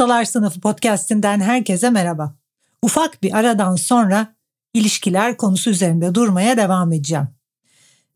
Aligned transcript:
Ustalar 0.00 0.24
Sınıfı 0.24 0.60
podcast'inden 0.60 1.40
herkese 1.40 1.90
merhaba. 1.90 2.34
Ufak 2.82 3.22
bir 3.22 3.36
aradan 3.38 3.76
sonra 3.76 4.34
ilişkiler 4.74 5.36
konusu 5.36 5.70
üzerinde 5.70 6.14
durmaya 6.14 6.56
devam 6.56 6.92
edeceğim. 6.92 7.28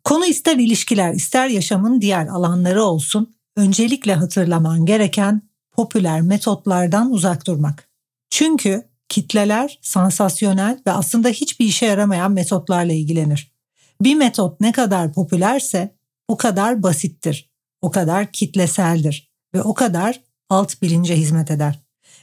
Konu 0.05 0.27
ister 0.27 0.56
ilişkiler 0.56 1.15
ister 1.15 1.48
yaşamın 1.48 2.01
diğer 2.01 2.27
alanları 2.27 2.83
olsun, 2.83 3.34
öncelikle 3.56 4.15
hatırlaman 4.15 4.87
gereken 4.87 5.42
popüler 5.73 6.20
metotlardan 6.20 7.11
uzak 7.11 7.47
durmak. 7.47 7.89
Çünkü 8.30 8.89
kitleler 9.09 9.78
sansasyonel 9.83 10.78
ve 10.87 10.91
aslında 10.91 11.28
hiçbir 11.28 11.66
işe 11.66 11.87
yaramayan 11.87 12.33
metotlarla 12.33 12.92
ilgilenir. 12.92 13.53
Bir 14.01 14.14
metot 14.14 14.61
ne 14.61 14.73
kadar 14.73 15.12
popülerse 15.12 15.97
o 16.28 16.37
kadar 16.37 16.83
basittir, 16.83 17.51
o 17.83 17.91
kadar 17.91 18.33
kitleseldir 18.33 19.33
ve 19.55 19.62
o 19.62 19.75
kadar 19.75 20.23
alt 20.48 20.83
bilince 20.83 21.17
hizmet 21.17 21.50
eder. 21.50 21.81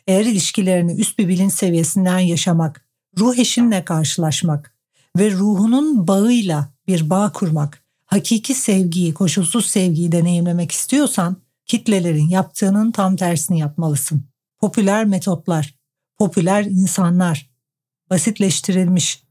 Eğer 0.07 0.25
ilişkilerini 0.25 0.93
üst 0.93 1.19
bir 1.19 1.27
bilinç 1.27 1.53
seviyesinden 1.53 2.19
yaşamak, 2.19 2.85
ruh 3.17 3.37
eşinle 3.37 3.85
karşılaşmak 3.85 4.75
ve 5.17 5.31
ruhunun 5.31 6.07
bağıyla 6.07 6.73
bir 6.87 7.09
bağ 7.09 7.31
kurmak, 7.31 7.83
hakiki 8.05 8.53
sevgiyi, 8.53 9.13
koşulsuz 9.13 9.65
sevgiyi 9.65 10.11
deneyimlemek 10.11 10.71
istiyorsan 10.71 11.37
kitlelerin 11.65 12.29
yaptığının 12.29 12.91
tam 12.91 13.15
tersini 13.15 13.59
yapmalısın. 13.59 14.23
Popüler 14.59 15.05
metotlar, 15.05 15.75
popüler 16.17 16.63
insanlar, 16.65 17.49
basitleştirilmiş, 18.09 19.23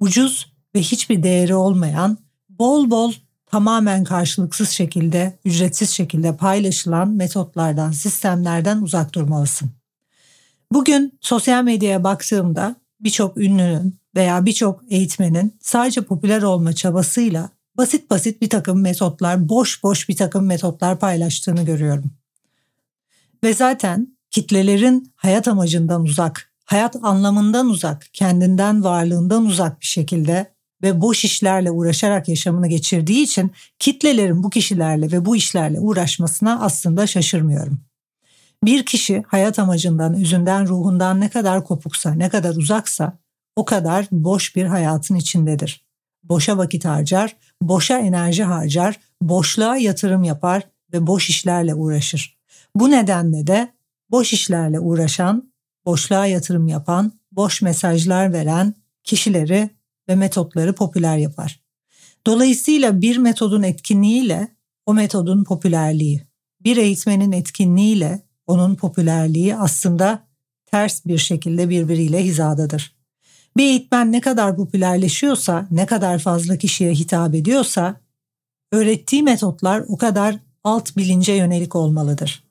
ucuz 0.00 0.52
ve 0.74 0.80
hiçbir 0.80 1.22
değeri 1.22 1.54
olmayan, 1.54 2.18
bol 2.48 2.90
bol 2.90 3.12
tamamen 3.46 4.04
karşılıksız 4.04 4.68
şekilde, 4.68 5.38
ücretsiz 5.44 5.90
şekilde 5.90 6.36
paylaşılan 6.36 7.08
metotlardan, 7.08 7.90
sistemlerden 7.90 8.82
uzak 8.82 9.14
durmalısın. 9.14 9.70
Bugün 10.72 11.18
sosyal 11.20 11.64
medyaya 11.64 12.04
baktığımda 12.04 12.76
birçok 13.00 13.36
ünlünün 13.36 13.98
veya 14.16 14.46
birçok 14.46 14.82
eğitmenin 14.88 15.56
sadece 15.60 16.00
popüler 16.00 16.42
olma 16.42 16.72
çabasıyla 16.72 17.50
basit 17.76 18.10
basit 18.10 18.42
bir 18.42 18.50
takım 18.50 18.80
metotlar, 18.80 19.48
boş 19.48 19.82
boş 19.82 20.08
bir 20.08 20.16
takım 20.16 20.46
metotlar 20.46 20.98
paylaştığını 20.98 21.64
görüyorum. 21.64 22.10
Ve 23.44 23.54
zaten 23.54 24.16
kitlelerin 24.30 25.12
hayat 25.16 25.48
amacından 25.48 26.02
uzak, 26.02 26.52
hayat 26.64 26.96
anlamından 27.02 27.66
uzak, 27.66 28.06
kendinden 28.12 28.84
varlığından 28.84 29.46
uzak 29.46 29.80
bir 29.80 29.86
şekilde 29.86 30.55
ve 30.82 31.00
boş 31.00 31.24
işlerle 31.24 31.70
uğraşarak 31.70 32.28
yaşamını 32.28 32.66
geçirdiği 32.66 33.22
için 33.22 33.52
kitlelerin 33.78 34.42
bu 34.42 34.50
kişilerle 34.50 35.12
ve 35.12 35.24
bu 35.24 35.36
işlerle 35.36 35.80
uğraşmasına 35.80 36.60
aslında 36.60 37.06
şaşırmıyorum. 37.06 37.80
Bir 38.64 38.86
kişi 38.86 39.22
hayat 39.28 39.58
amacından, 39.58 40.14
üzünden, 40.14 40.66
ruhundan 40.66 41.20
ne 41.20 41.28
kadar 41.28 41.64
kopuksa, 41.64 42.14
ne 42.14 42.28
kadar 42.28 42.56
uzaksa 42.56 43.18
o 43.56 43.64
kadar 43.64 44.06
boş 44.12 44.56
bir 44.56 44.64
hayatın 44.64 45.14
içindedir. 45.14 45.86
Boşa 46.24 46.58
vakit 46.58 46.84
harcar, 46.84 47.36
boşa 47.62 47.98
enerji 47.98 48.44
harcar, 48.44 49.00
boşluğa 49.22 49.76
yatırım 49.76 50.24
yapar 50.24 50.62
ve 50.92 51.06
boş 51.06 51.30
işlerle 51.30 51.74
uğraşır. 51.74 52.38
Bu 52.76 52.90
nedenle 52.90 53.46
de 53.46 53.72
boş 54.10 54.32
işlerle 54.32 54.80
uğraşan, 54.80 55.52
boşluğa 55.86 56.26
yatırım 56.26 56.68
yapan, 56.68 57.12
boş 57.32 57.62
mesajlar 57.62 58.32
veren 58.32 58.74
kişileri 59.04 59.70
ve 60.08 60.14
metotları 60.14 60.74
popüler 60.74 61.16
yapar. 61.16 61.60
Dolayısıyla 62.26 63.00
bir 63.00 63.16
metodun 63.16 63.62
etkinliğiyle 63.62 64.48
o 64.86 64.94
metodun 64.94 65.44
popülerliği, 65.44 66.22
bir 66.60 66.76
eğitmenin 66.76 67.32
etkinliğiyle 67.32 68.22
onun 68.46 68.74
popülerliği 68.74 69.56
aslında 69.56 70.26
ters 70.66 71.06
bir 71.06 71.18
şekilde 71.18 71.68
birbiriyle 71.68 72.24
hizadadır. 72.24 72.96
Bir 73.56 73.64
eğitmen 73.64 74.12
ne 74.12 74.20
kadar 74.20 74.56
popülerleşiyorsa, 74.56 75.66
ne 75.70 75.86
kadar 75.86 76.18
fazla 76.18 76.56
kişiye 76.56 76.92
hitap 76.92 77.34
ediyorsa, 77.34 78.00
öğrettiği 78.72 79.22
metotlar 79.22 79.84
o 79.88 79.96
kadar 79.96 80.38
alt 80.64 80.96
bilince 80.96 81.32
yönelik 81.32 81.76
olmalıdır. 81.76 82.44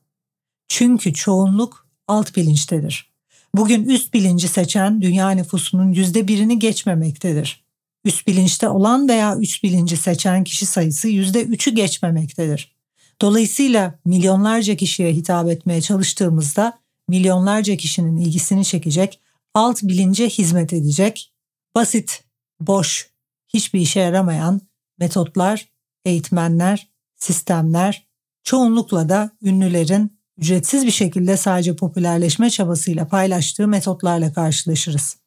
Çünkü 0.67 1.13
çoğunluk 1.13 1.87
alt 2.07 2.35
bilinçtedir. 2.35 3.14
Bugün 3.57 3.89
üst 3.89 4.13
bilinci 4.13 4.47
seçen 4.47 5.01
dünya 5.01 5.29
nüfusunun 5.29 5.91
yüzde 5.91 6.27
birini 6.27 6.59
geçmemektedir. 6.59 7.65
Üst 8.05 8.27
bilinçte 8.27 8.69
olan 8.69 9.09
veya 9.09 9.37
üst 9.37 9.63
bilinci 9.63 9.97
seçen 9.97 10.43
kişi 10.43 10.65
sayısı 10.65 11.07
yüzde 11.07 11.43
üçü 11.43 11.71
geçmemektedir. 11.71 12.75
Dolayısıyla 13.21 13.99
milyonlarca 14.05 14.75
kişiye 14.75 15.13
hitap 15.13 15.49
etmeye 15.49 15.81
çalıştığımızda 15.81 16.79
milyonlarca 17.07 17.75
kişinin 17.75 18.17
ilgisini 18.17 18.65
çekecek, 18.65 19.19
alt 19.53 19.83
bilince 19.83 20.29
hizmet 20.29 20.73
edecek, 20.73 21.33
basit, 21.75 22.23
boş, 22.59 23.09
hiçbir 23.47 23.79
işe 23.79 23.99
yaramayan 23.99 24.61
metotlar, 24.99 25.69
eğitmenler, 26.05 26.87
sistemler, 27.15 28.07
çoğunlukla 28.43 29.09
da 29.09 29.31
ünlülerin 29.41 30.14
ücretsiz 30.37 30.85
bir 30.85 30.91
şekilde 30.91 31.37
sadece 31.37 31.75
popülerleşme 31.75 32.49
çabasıyla 32.49 33.07
paylaştığı 33.07 33.67
metotlarla 33.67 34.33
karşılaşırız. 34.33 35.17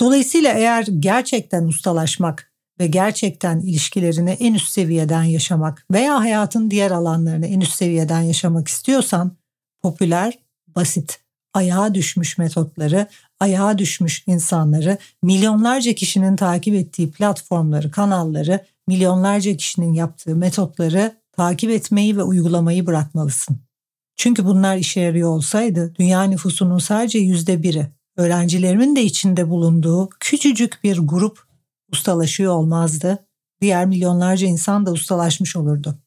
Dolayısıyla 0.00 0.52
eğer 0.52 0.86
gerçekten 0.98 1.64
ustalaşmak 1.64 2.52
ve 2.80 2.86
gerçekten 2.86 3.60
ilişkilerini 3.60 4.30
en 4.30 4.54
üst 4.54 4.68
seviyeden 4.68 5.22
yaşamak 5.22 5.86
veya 5.90 6.20
hayatın 6.20 6.70
diğer 6.70 6.90
alanlarını 6.90 7.46
en 7.46 7.60
üst 7.60 7.72
seviyeden 7.72 8.20
yaşamak 8.20 8.68
istiyorsan 8.68 9.36
popüler, 9.82 10.38
basit, 10.76 11.20
ayağa 11.54 11.94
düşmüş 11.94 12.38
metotları, 12.38 13.08
ayağa 13.40 13.78
düşmüş 13.78 14.24
insanları, 14.26 14.98
milyonlarca 15.22 15.92
kişinin 15.92 16.36
takip 16.36 16.74
ettiği 16.74 17.10
platformları, 17.10 17.90
kanalları, 17.90 18.64
milyonlarca 18.88 19.56
kişinin 19.56 19.92
yaptığı 19.92 20.36
metotları 20.36 21.16
takip 21.32 21.70
etmeyi 21.70 22.16
ve 22.16 22.22
uygulamayı 22.22 22.86
bırakmalısın. 22.86 23.58
Çünkü 24.16 24.44
bunlar 24.44 24.76
işe 24.76 25.00
yarıyor 25.00 25.28
olsaydı 25.28 25.94
dünya 25.98 26.22
nüfusunun 26.22 26.78
sadece 26.78 27.18
yüzde 27.18 27.62
biri, 27.62 27.86
öğrencilerimin 28.16 28.96
de 28.96 29.02
içinde 29.02 29.50
bulunduğu 29.50 30.08
küçücük 30.20 30.80
bir 30.84 30.98
grup 30.98 31.42
ustalaşıyor 31.92 32.52
olmazdı. 32.52 33.26
Diğer 33.60 33.86
milyonlarca 33.86 34.46
insan 34.46 34.86
da 34.86 34.92
ustalaşmış 34.92 35.56
olurdu. 35.56 35.98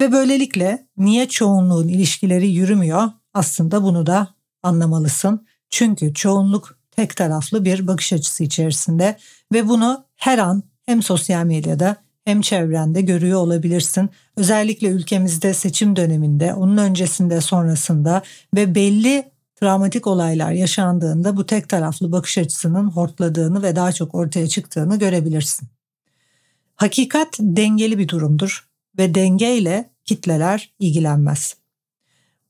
Ve 0.00 0.12
böylelikle 0.12 0.86
niye 0.96 1.28
çoğunluğun 1.28 1.88
ilişkileri 1.88 2.48
yürümüyor? 2.48 3.10
Aslında 3.34 3.82
bunu 3.82 4.06
da 4.06 4.34
anlamalısın. 4.62 5.46
Çünkü 5.70 6.14
çoğunluk 6.14 6.78
tek 6.90 7.16
taraflı 7.16 7.64
bir 7.64 7.86
bakış 7.86 8.12
açısı 8.12 8.44
içerisinde 8.44 9.16
ve 9.52 9.68
bunu 9.68 10.04
her 10.16 10.38
an 10.38 10.62
hem 10.86 11.02
sosyal 11.02 11.44
medyada 11.44 11.96
hem 12.30 12.40
çevrende 12.40 13.00
görüyor 13.00 13.40
olabilirsin. 13.40 14.10
Özellikle 14.36 14.88
ülkemizde 14.88 15.54
seçim 15.54 15.96
döneminde, 15.96 16.54
onun 16.54 16.76
öncesinde, 16.76 17.40
sonrasında 17.40 18.22
ve 18.56 18.74
belli 18.74 19.30
travmatik 19.56 20.06
olaylar 20.06 20.52
yaşandığında 20.52 21.36
bu 21.36 21.46
tek 21.46 21.68
taraflı 21.68 22.12
bakış 22.12 22.38
açısının 22.38 22.90
hortladığını 22.90 23.62
ve 23.62 23.76
daha 23.76 23.92
çok 23.92 24.14
ortaya 24.14 24.48
çıktığını 24.48 24.98
görebilirsin. 24.98 25.68
Hakikat 26.76 27.36
dengeli 27.40 27.98
bir 27.98 28.08
durumdur 28.08 28.68
ve 28.98 29.14
dengeyle 29.14 29.90
kitleler 30.04 30.74
ilgilenmez. 30.78 31.56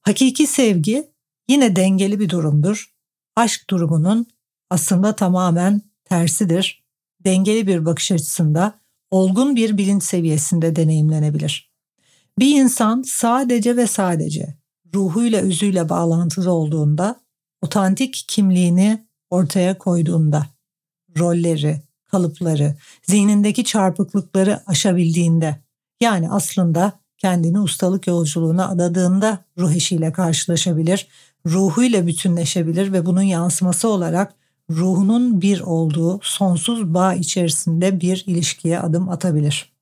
Hakiki 0.00 0.46
sevgi 0.46 1.08
yine 1.48 1.76
dengeli 1.76 2.20
bir 2.20 2.28
durumdur. 2.28 2.94
Aşk 3.36 3.70
durumunun 3.70 4.26
aslında 4.70 5.16
tamamen 5.16 5.82
tersidir. 6.04 6.84
Dengeli 7.24 7.66
bir 7.66 7.84
bakış 7.84 8.12
açısında 8.12 8.79
olgun 9.10 9.56
bir 9.56 9.78
bilinç 9.78 10.02
seviyesinde 10.02 10.76
deneyimlenebilir. 10.76 11.70
Bir 12.38 12.60
insan 12.60 13.02
sadece 13.02 13.76
ve 13.76 13.86
sadece 13.86 14.56
ruhuyla 14.94 15.40
özüyle 15.40 15.88
bağlantılı 15.88 16.52
olduğunda, 16.52 17.20
otantik 17.62 18.24
kimliğini 18.28 19.06
ortaya 19.30 19.78
koyduğunda, 19.78 20.46
rolleri, 21.18 21.82
kalıpları, 22.06 22.76
zihnindeki 23.02 23.64
çarpıklıkları 23.64 24.60
aşabildiğinde 24.66 25.56
yani 26.00 26.30
aslında 26.30 26.92
kendini 27.18 27.60
ustalık 27.60 28.06
yolculuğuna 28.06 28.68
adadığında 28.68 29.44
ruh 29.58 29.72
eşiyle 29.72 30.12
karşılaşabilir, 30.12 31.08
ruhuyla 31.46 32.06
bütünleşebilir 32.06 32.92
ve 32.92 33.06
bunun 33.06 33.22
yansıması 33.22 33.88
olarak 33.88 34.34
ruhunun 34.70 35.40
bir 35.40 35.60
olduğu 35.60 36.20
sonsuz 36.22 36.94
bağ 36.94 37.14
içerisinde 37.14 38.00
bir 38.00 38.24
ilişkiye 38.26 38.80
adım 38.80 39.08
atabilir. 39.08 39.72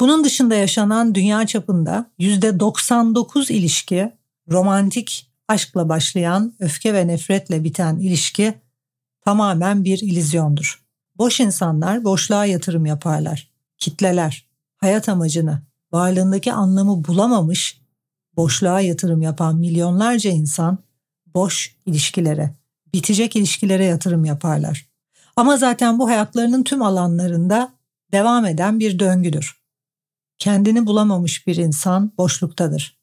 Bunun 0.00 0.24
dışında 0.24 0.54
yaşanan 0.54 1.14
dünya 1.14 1.46
çapında 1.46 2.10
%99 2.18 3.52
ilişki 3.52 4.12
romantik 4.50 5.30
aşkla 5.48 5.88
başlayan 5.88 6.54
öfke 6.60 6.94
ve 6.94 7.06
nefretle 7.06 7.64
biten 7.64 7.98
ilişki 7.98 8.54
tamamen 9.24 9.84
bir 9.84 9.98
ilizyondur. 9.98 10.82
Boş 11.18 11.40
insanlar 11.40 12.04
boşluğa 12.04 12.46
yatırım 12.46 12.86
yaparlar. 12.86 13.50
Kitleler 13.78 14.46
hayat 14.76 15.08
amacını, 15.08 15.62
varlığındaki 15.92 16.52
anlamı 16.52 17.04
bulamamış, 17.04 17.80
boşluğa 18.36 18.80
yatırım 18.80 19.22
yapan 19.22 19.56
milyonlarca 19.56 20.30
insan 20.30 20.78
boş 21.34 21.76
ilişkilere, 21.86 22.54
bitecek 22.96 23.36
ilişkilere 23.36 23.84
yatırım 23.84 24.24
yaparlar. 24.24 24.86
Ama 25.36 25.56
zaten 25.56 25.98
bu 25.98 26.08
hayatlarının 26.08 26.62
tüm 26.62 26.82
alanlarında 26.82 27.72
devam 28.12 28.44
eden 28.44 28.80
bir 28.80 28.98
döngüdür. 28.98 29.60
Kendini 30.38 30.86
bulamamış 30.86 31.46
bir 31.46 31.56
insan 31.56 32.12
boşluktadır. 32.18 32.98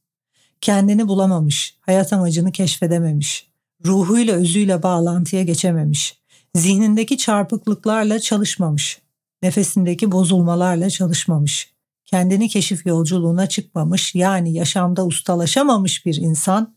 Kendini 0.61 1.07
bulamamış, 1.07 1.77
hayat 1.81 2.13
amacını 2.13 2.51
keşfedememiş, 2.51 3.47
ruhuyla 3.85 4.35
özüyle 4.35 4.83
bağlantıya 4.83 5.43
geçememiş, 5.43 6.21
zihnindeki 6.55 7.17
çarpıklıklarla 7.17 8.19
çalışmamış, 8.19 9.01
nefesindeki 9.41 10.11
bozulmalarla 10.11 10.89
çalışmamış, 10.89 11.73
kendini 12.05 12.49
keşif 12.49 12.85
yolculuğuna 12.85 13.49
çıkmamış 13.49 14.15
yani 14.15 14.53
yaşamda 14.53 15.05
ustalaşamamış 15.05 16.05
bir 16.05 16.15
insan 16.15 16.75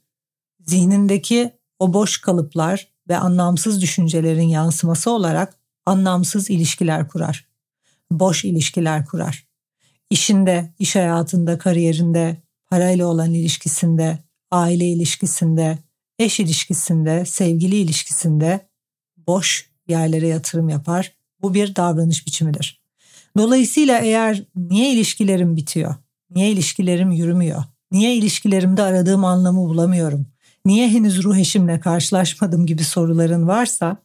zihnindeki 0.67 1.53
o 1.79 1.93
boş 1.93 2.21
kalıplar 2.21 2.96
ve 3.09 3.17
anlamsız 3.17 3.83
düşüncelerin 3.83 4.49
yansıması 4.49 5.11
olarak 5.11 5.59
anlamsız 5.87 6.51
ilişkiler 6.51 7.09
kurar. 7.09 7.47
Boş 8.11 8.45
ilişkiler 8.45 9.07
kurar. 9.07 9.47
İşinde, 10.11 10.75
iş 10.79 10.97
hayatında, 10.97 11.59
kariyerinde, 11.59 12.43
parayla 12.67 13.07
olan 13.07 13.35
ilişkisinde, 13.35 14.19
aile 14.51 14.89
ilişkisinde, 14.89 15.79
eş 16.19 16.41
ilişkisinde, 16.41 17.25
sevgili 17.25 17.77
ilişkisinde 17.77 18.69
boş 19.17 19.71
yerlere 19.89 20.29
yatırım 20.29 20.69
yapar. 20.69 21.13
Bu 21.43 21.55
bir 21.55 21.77
davranış 21.77 22.27
biçimidir. 22.27 22.83
Dolayısıyla 23.37 23.99
eğer 23.99 24.43
niye 24.57 24.93
ilişkilerim 24.93 25.57
bitiyor? 25.57 25.95
Niye 26.31 26.51
ilişkilerim 26.51 27.11
yürümüyor? 27.11 27.65
Niye 27.91 28.17
ilişkilerimde 28.17 28.83
aradığım 28.83 29.25
anlamı 29.25 29.59
bulamıyorum? 29.59 30.27
Niye 30.67 30.89
henüz 30.89 31.25
ruh 31.25 31.37
eşimle 31.37 31.81
karşılaşmadım 31.81 32.67
gibi 32.67 32.85
soruların 32.85 33.47
varsa 33.47 33.97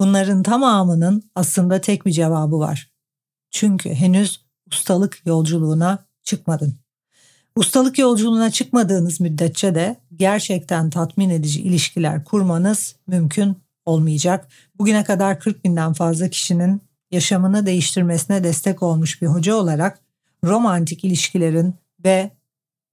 bunların 0.00 0.42
tamamının 0.42 1.30
aslında 1.34 1.80
tek 1.80 2.06
bir 2.06 2.12
cevabı 2.12 2.58
var. 2.58 2.90
Çünkü 3.50 3.90
henüz 3.90 4.40
ustalık 4.66 5.22
yolculuğuna 5.26 6.06
çıkmadın. 6.22 6.74
Ustalık 7.56 7.98
yolculuğuna 7.98 8.50
çıkmadığınız 8.50 9.20
müddetçe 9.20 9.74
de 9.74 9.96
gerçekten 10.16 10.90
tatmin 10.90 11.30
edici 11.30 11.62
ilişkiler 11.62 12.24
kurmanız 12.24 12.96
mümkün 13.06 13.56
olmayacak. 13.84 14.48
Bugüne 14.78 15.04
kadar 15.04 15.40
40 15.40 15.64
binden 15.64 15.92
fazla 15.92 16.28
kişinin 16.28 16.80
yaşamını 17.10 17.66
değiştirmesine 17.66 18.44
destek 18.44 18.82
olmuş 18.82 19.22
bir 19.22 19.26
hoca 19.26 19.54
olarak 19.54 20.00
romantik 20.44 21.04
ilişkilerin 21.04 21.74
ve 22.04 22.30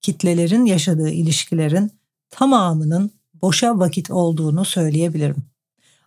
kitlelerin 0.02 0.66
yaşadığı 0.66 1.10
ilişkilerin 1.10 2.01
tamamının 2.32 3.12
boşa 3.42 3.80
vakit 3.80 4.12
olduğunu 4.12 4.66
söyleyebilirim. 4.66 5.44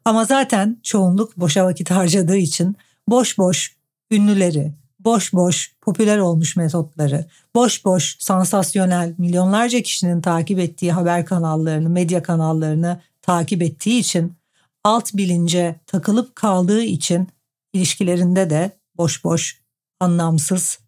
Ama 0.04 0.24
zaten 0.24 0.80
çoğunluk 0.82 1.36
boşa 1.36 1.64
vakit 1.64 1.90
harcadığı 1.90 2.36
için 2.36 2.76
boş 3.08 3.38
boş 3.38 3.76
ünlüleri, 4.10 4.74
boş 5.00 5.32
boş 5.32 5.74
popüler 5.80 6.18
olmuş 6.18 6.56
metotları, 6.56 7.26
boş 7.54 7.84
boş 7.84 8.16
sansasyonel 8.18 9.14
milyonlarca 9.18 9.82
kişinin 9.82 10.20
takip 10.20 10.58
ettiği 10.58 10.92
haber 10.92 11.26
kanallarını, 11.26 11.88
medya 11.88 12.22
kanallarını 12.22 13.00
takip 13.22 13.62
ettiği 13.62 14.00
için 14.00 14.36
alt 14.84 15.14
bilince 15.14 15.80
takılıp 15.86 16.36
kaldığı 16.36 16.82
için 16.82 17.28
ilişkilerinde 17.72 18.50
de 18.50 18.78
boş 18.96 19.24
boş, 19.24 19.62
anlamsız 20.00 20.78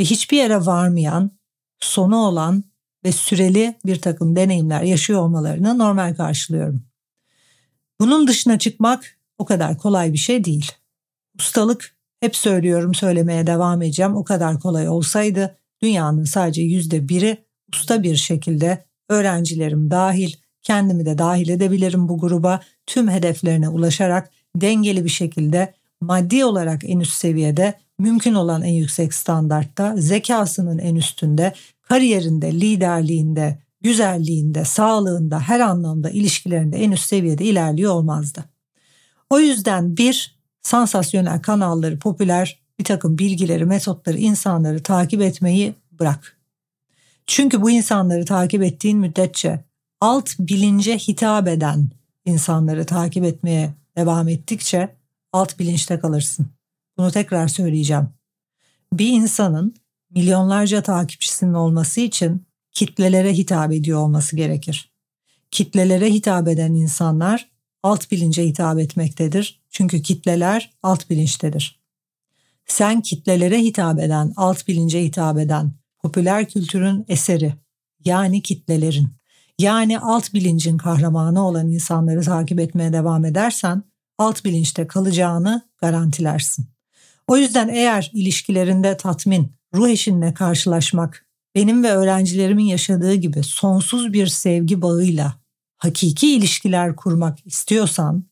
ve 0.00 0.04
hiçbir 0.04 0.36
yere 0.36 0.66
varmayan, 0.66 1.30
sonu 1.80 2.16
olan 2.16 2.64
ve 3.04 3.12
süreli 3.12 3.74
bir 3.86 4.00
takım 4.00 4.36
deneyimler 4.36 4.82
yaşıyor 4.82 5.20
olmalarını 5.20 5.78
normal 5.78 6.14
karşılıyorum. 6.14 6.82
Bunun 8.00 8.26
dışına 8.26 8.58
çıkmak 8.58 9.18
o 9.38 9.44
kadar 9.44 9.78
kolay 9.78 10.12
bir 10.12 10.18
şey 10.18 10.44
değil. 10.44 10.72
Ustalık 11.38 11.96
hep 12.20 12.36
söylüyorum 12.36 12.94
söylemeye 12.94 13.46
devam 13.46 13.82
edeceğim 13.82 14.16
o 14.16 14.24
kadar 14.24 14.60
kolay 14.60 14.88
olsaydı 14.88 15.56
dünyanın 15.82 16.24
sadece 16.24 16.62
yüzde 16.62 17.08
biri 17.08 17.44
usta 17.74 18.02
bir 18.02 18.16
şekilde 18.16 18.84
öğrencilerim 19.08 19.90
dahil 19.90 20.32
kendimi 20.62 21.06
de 21.06 21.18
dahil 21.18 21.48
edebilirim 21.48 22.08
bu 22.08 22.18
gruba 22.18 22.60
tüm 22.86 23.10
hedeflerine 23.10 23.68
ulaşarak 23.68 24.30
dengeli 24.56 25.04
bir 25.04 25.10
şekilde 25.10 25.74
maddi 26.00 26.44
olarak 26.44 26.84
en 26.84 27.00
üst 27.00 27.12
seviyede, 27.12 27.74
mümkün 27.98 28.34
olan 28.34 28.62
en 28.62 28.72
yüksek 28.72 29.14
standartta, 29.14 29.96
zekasının 29.96 30.78
en 30.78 30.94
üstünde, 30.94 31.52
kariyerinde, 31.82 32.52
liderliğinde, 32.52 33.58
güzelliğinde, 33.80 34.64
sağlığında, 34.64 35.40
her 35.40 35.60
anlamda 35.60 36.10
ilişkilerinde 36.10 36.76
en 36.76 36.90
üst 36.90 37.04
seviyede 37.04 37.44
ilerliyor 37.44 37.92
olmazdı. 37.92 38.44
O 39.30 39.40
yüzden 39.40 39.96
bir, 39.96 40.38
sansasyonel 40.62 41.42
kanalları, 41.42 41.98
popüler 41.98 42.62
bir 42.78 42.84
takım 42.84 43.18
bilgileri, 43.18 43.64
metotları, 43.64 44.18
insanları 44.18 44.82
takip 44.82 45.22
etmeyi 45.22 45.74
bırak. 45.92 46.38
Çünkü 47.26 47.62
bu 47.62 47.70
insanları 47.70 48.24
takip 48.24 48.62
ettiğin 48.62 48.98
müddetçe 48.98 49.64
alt 50.00 50.30
bilince 50.38 50.98
hitap 50.98 51.48
eden 51.48 51.90
insanları 52.24 52.86
takip 52.86 53.24
etmeye 53.24 53.74
devam 53.96 54.28
ettikçe 54.28 54.96
alt 55.32 55.58
bilinçte 55.58 55.98
kalırsın. 55.98 56.46
Bunu 56.98 57.10
tekrar 57.10 57.48
söyleyeceğim. 57.48 58.08
Bir 58.92 59.08
insanın 59.08 59.74
milyonlarca 60.14 60.82
takipçisinin 60.82 61.54
olması 61.54 62.00
için 62.00 62.46
kitlelere 62.72 63.32
hitap 63.32 63.72
ediyor 63.72 64.00
olması 64.00 64.36
gerekir. 64.36 64.92
Kitlelere 65.50 66.10
hitap 66.10 66.48
eden 66.48 66.74
insanlar 66.74 67.50
alt 67.82 68.10
bilince 68.10 68.46
hitap 68.46 68.78
etmektedir. 68.78 69.62
Çünkü 69.70 70.02
kitleler 70.02 70.70
alt 70.82 71.10
bilinçtedir. 71.10 71.82
Sen 72.66 73.00
kitlelere 73.00 73.58
hitap 73.58 74.00
eden, 74.00 74.32
alt 74.36 74.68
bilince 74.68 75.04
hitap 75.04 75.38
eden 75.38 75.72
popüler 76.02 76.48
kültürün 76.48 77.04
eseri 77.08 77.54
yani 78.04 78.42
kitlelerin 78.42 79.08
yani 79.58 79.98
alt 79.98 80.34
bilincin 80.34 80.76
kahramanı 80.76 81.46
olan 81.46 81.68
insanları 81.68 82.22
takip 82.22 82.60
etmeye 82.60 82.92
devam 82.92 83.24
edersen 83.24 83.82
alt 84.18 84.44
bilinçte 84.44 84.86
kalacağını 84.86 85.62
garantilersin. 85.80 86.66
O 87.26 87.36
yüzden 87.36 87.68
eğer 87.68 88.10
ilişkilerinde 88.14 88.96
tatmin, 88.96 89.52
ruh 89.74 89.88
eşinle 89.88 90.34
karşılaşmak, 90.34 91.26
benim 91.54 91.84
ve 91.84 91.90
öğrencilerimin 91.90 92.64
yaşadığı 92.64 93.14
gibi 93.14 93.42
sonsuz 93.42 94.12
bir 94.12 94.26
sevgi 94.26 94.82
bağıyla 94.82 95.34
hakiki 95.78 96.34
ilişkiler 96.34 96.96
kurmak 96.96 97.46
istiyorsan, 97.46 98.24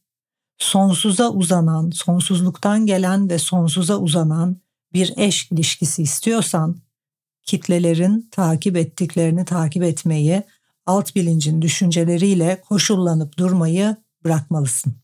sonsuza 0.59 1.31
uzanan, 1.31 1.91
sonsuzluktan 1.91 2.87
gelen 2.87 3.31
ve 3.31 3.39
sonsuza 3.39 3.97
uzanan 3.97 4.57
bir 4.93 5.13
eş 5.17 5.51
ilişkisi 5.53 6.03
istiyorsan, 6.03 6.77
kitlelerin 7.43 8.29
takip 8.31 8.77
ettiklerini 8.77 9.45
takip 9.45 9.83
etmeyi, 9.83 10.43
alt 10.87 11.17
bilincin 11.17 11.63
düşünceleriyle 11.63 12.63
koşullanıp 12.69 13.39
durmayı 13.39 13.97
bırakmalısın. 14.25 14.95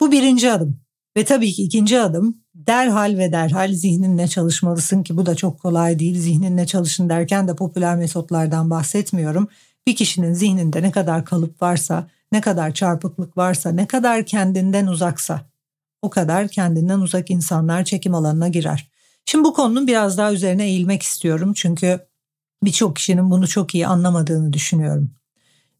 Bu 0.00 0.12
birinci 0.12 0.52
adım. 0.52 0.80
Ve 1.16 1.24
tabii 1.24 1.52
ki 1.52 1.62
ikinci 1.62 2.00
adım 2.00 2.36
derhal 2.66 3.18
ve 3.18 3.32
derhal 3.32 3.72
zihninle 3.72 4.28
çalışmalısın 4.28 5.02
ki 5.02 5.16
bu 5.16 5.26
da 5.26 5.34
çok 5.34 5.60
kolay 5.60 5.98
değil. 5.98 6.20
Zihninle 6.20 6.66
çalışın 6.66 7.08
derken 7.08 7.48
de 7.48 7.56
popüler 7.56 7.96
metotlardan 7.96 8.70
bahsetmiyorum. 8.70 9.48
Bir 9.86 9.96
kişinin 9.96 10.32
zihninde 10.32 10.82
ne 10.82 10.90
kadar 10.90 11.24
kalıp 11.24 11.62
varsa, 11.62 12.08
ne 12.32 12.40
kadar 12.40 12.74
çarpıklık 12.74 13.36
varsa, 13.36 13.70
ne 13.70 13.86
kadar 13.86 14.26
kendinden 14.26 14.86
uzaksa 14.86 15.40
o 16.02 16.10
kadar 16.10 16.48
kendinden 16.48 17.00
uzak 17.00 17.30
insanlar 17.30 17.84
çekim 17.84 18.14
alanına 18.14 18.48
girer. 18.48 18.88
Şimdi 19.24 19.44
bu 19.44 19.54
konunun 19.54 19.86
biraz 19.86 20.18
daha 20.18 20.32
üzerine 20.32 20.64
eğilmek 20.64 21.02
istiyorum 21.02 21.52
çünkü 21.54 22.06
birçok 22.62 22.96
kişinin 22.96 23.30
bunu 23.30 23.48
çok 23.48 23.74
iyi 23.74 23.86
anlamadığını 23.86 24.52
düşünüyorum. 24.52 25.10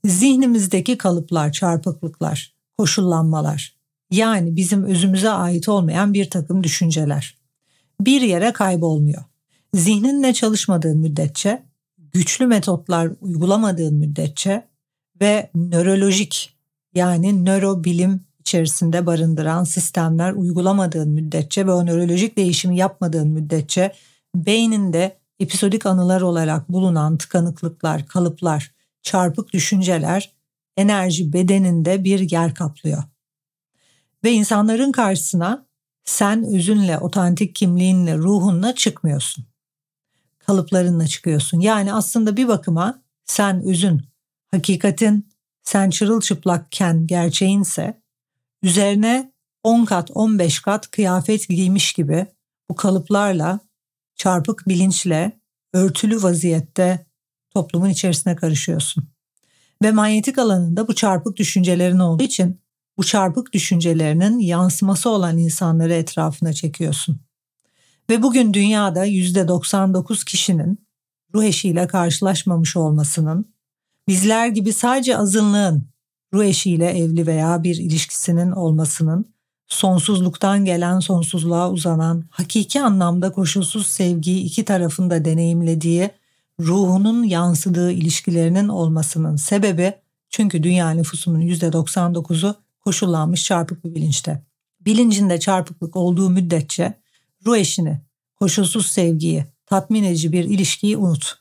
Zihnimizdeki 0.05 0.99
kalıplar, 0.99 1.53
çarpıklıklar, 1.53 2.55
koşullanmalar 2.79 3.76
Yani 4.11 4.57
bizim 4.57 4.85
özümüze 4.85 5.31
ait 5.31 5.69
olmayan 5.69 6.15
bir 6.15 6.31
takım 6.31 6.65
düşünceler. 6.65 7.39
Bir 8.01 8.21
yere 8.21 8.53
kaybolmuyor. 8.53 9.25
Zihninle 9.75 10.33
çalışmadığın 10.33 10.99
müddetçe, 10.99 11.63
güçlü 11.99 12.47
metotlar 12.47 13.11
uygulamadığın 13.21 13.95
müddetçe 13.95 14.65
ve 15.21 15.51
nörolojik 15.55 16.57
yani 16.95 17.45
nörobilim 17.45 18.21
içerisinde 18.41 19.07
barındıran 19.07 19.65
sistemler 19.65 20.33
uygulamadığın 20.33 21.09
müddetçe 21.09 21.67
ve 21.67 21.73
o 21.73 21.87
nörolojik 21.87 22.37
değişimi 22.37 22.77
yapmadığın 22.77 23.29
müddetçe 23.29 23.93
beyninde 24.35 25.17
episodik 25.41 25.87
anılar 25.87 26.21
olarak 26.21 26.69
bulunan 26.69 27.19
tıkanıklıklar, 27.19 28.07
kalıplar, 28.07 28.73
çarpık 29.03 29.53
düşünceler 29.53 30.33
enerji 30.77 31.33
bedeninde 31.33 32.05
bir 32.05 32.31
yer 32.31 32.55
kaplıyor. 32.55 33.03
Ve 34.27 34.33
insanların 34.33 34.93
karşısına 34.93 35.67
sen 36.05 36.45
özünle, 36.45 36.99
otantik 36.99 37.55
kimliğinle, 37.55 38.17
ruhunla 38.17 38.75
çıkmıyorsun. 38.75 39.47
Kalıplarınla 40.39 41.07
çıkıyorsun. 41.07 41.61
Yani 41.61 41.93
aslında 41.93 42.37
bir 42.37 42.49
bakıma 42.49 43.03
sen 43.25 43.63
özün, 43.63 44.03
hakikatin, 44.51 45.29
sen 45.63 45.91
çırılçıplakken 45.91 47.07
gerçeğinse 47.07 48.03
üzerine 48.63 49.33
10 49.63 49.85
kat 49.85 50.11
15 50.15 50.61
kat 50.61 50.91
kıyafet 50.91 51.49
giymiş 51.49 51.93
gibi 51.93 52.27
bu 52.71 52.77
kalıplarla 52.77 53.61
çarpık 54.17 54.69
bilinçle 54.69 55.41
örtülü 55.73 56.23
vaziyette 56.23 57.07
toplumun 57.51 57.89
içerisine 57.89 58.37
karışıyorsun. 58.37 59.09
Ve 59.83 59.93
manyetik 59.93 60.39
alanında 60.39 60.89
bu 60.89 60.95
çarpık 60.95 61.37
düşüncelerin 61.37 61.99
olduğu 61.99 62.23
için 62.23 62.66
bu 62.99 63.05
çarpık 63.05 63.53
düşüncelerinin 63.53 64.39
yansıması 64.39 65.11
olan 65.11 65.39
insanları 65.39 65.95
etrafına 65.95 66.53
çekiyorsun. 66.53 67.21
Ve 68.11 68.23
bugün 68.23 68.55
dünyada 68.55 69.07
%99 69.07 70.25
kişinin 70.25 70.87
ruh 71.35 71.45
eşiyle 71.45 71.87
karşılaşmamış 71.87 72.77
olmasının, 72.77 73.45
bizler 74.09 74.49
gibi 74.49 74.73
sadece 74.73 75.19
azınlığın 75.19 75.87
ruh 76.35 76.45
eşiyle 76.45 76.91
evli 76.91 77.27
veya 77.27 77.63
bir 77.63 77.77
ilişkisinin 77.77 78.51
olmasının, 78.51 79.25
sonsuzluktan 79.67 80.65
gelen 80.65 81.01
sonsuzluğa 81.01 81.71
uzanan, 81.71 82.25
hakiki 82.31 82.81
anlamda 82.81 83.33
koşulsuz 83.33 83.87
sevgiyi 83.87 84.45
iki 84.45 84.65
tarafında 84.65 85.25
deneyimlediği, 85.25 86.11
ruhunun 86.61 87.23
yansıdığı 87.23 87.93
ilişkilerinin 87.93 88.69
olmasının 88.69 89.37
sebebi 89.37 89.95
çünkü 90.31 90.63
dünya 90.63 90.91
nüfusunun 90.91 91.41
%99'u 91.41 92.55
koşullanmış 92.87 93.45
çarpık 93.45 93.85
bir 93.85 93.95
bilinçte. 93.95 94.43
Bilincinde 94.81 95.41
çarpıklık 95.41 95.97
olduğu 95.97 96.31
müddetçe 96.31 96.95
ruh 97.47 97.57
eşini, 97.57 98.01
koşulsuz 98.37 98.87
sevgiyi, 98.87 99.45
tatmin 99.67 100.05
edici 100.05 100.33
bir 100.33 100.45
ilişkiyi 100.45 100.97
unut. 100.97 101.39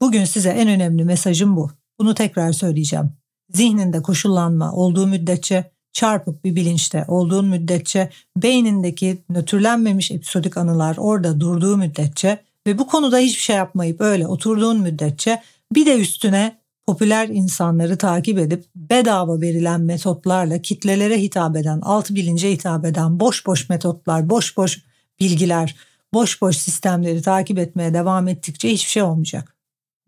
Bugün 0.00 0.24
size 0.24 0.48
en 0.50 0.68
önemli 0.68 1.04
mesajım 1.04 1.56
bu. 1.56 1.70
Bunu 1.98 2.14
tekrar 2.14 2.52
söyleyeceğim. 2.52 3.10
Zihninde 3.50 4.02
koşullanma 4.02 4.72
olduğu 4.72 5.06
müddetçe 5.06 5.70
çarpık 5.92 6.44
bir 6.44 6.56
bilinçte 6.56 7.04
olduğun 7.08 7.46
müddetçe 7.46 8.10
beynindeki 8.36 9.24
nötrlenmemiş 9.28 10.10
episodik 10.10 10.56
anılar 10.56 10.96
orada 10.98 11.40
durduğu 11.40 11.76
müddetçe 11.76 12.38
ve 12.66 12.78
bu 12.78 12.86
konuda 12.86 13.18
hiçbir 13.18 13.42
şey 13.42 13.56
yapmayıp 13.56 14.00
öyle 14.00 14.26
oturduğun 14.26 14.80
müddetçe 14.80 15.42
bir 15.74 15.86
de 15.86 15.94
üstüne 15.94 16.58
popüler 16.88 17.28
insanları 17.28 17.98
takip 17.98 18.38
edip 18.38 18.64
bedava 18.76 19.40
verilen 19.40 19.80
metotlarla 19.80 20.62
kitlelere 20.62 21.22
hitap 21.22 21.56
eden, 21.56 21.80
alt 21.82 22.10
bilince 22.10 22.52
hitap 22.52 22.84
eden 22.84 23.20
boş 23.20 23.46
boş 23.46 23.68
metotlar, 23.68 24.30
boş 24.30 24.56
boş 24.56 24.78
bilgiler, 25.20 25.76
boş 26.14 26.42
boş 26.42 26.56
sistemleri 26.56 27.22
takip 27.22 27.58
etmeye 27.58 27.94
devam 27.94 28.28
ettikçe 28.28 28.68
hiçbir 28.68 28.90
şey 28.90 29.02
olmayacak. 29.02 29.56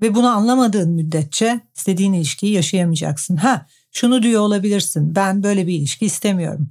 Ve 0.03 0.15
bunu 0.15 0.29
anlamadığın 0.29 0.91
müddetçe 0.91 1.61
istediğin 1.77 2.13
ilişkiyi 2.13 2.53
yaşayamayacaksın. 2.53 3.37
Ha, 3.37 3.67
şunu 3.93 4.23
diyor 4.23 4.41
olabilirsin. 4.41 5.15
Ben 5.15 5.43
böyle 5.43 5.67
bir 5.67 5.75
ilişki 5.75 6.07
istemiyorum. 6.07 6.71